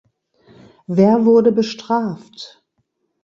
[0.87, 2.65] Wer wurde bestraft?